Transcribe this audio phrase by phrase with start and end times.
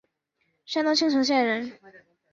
[0.65, 1.73] 山东青城县人。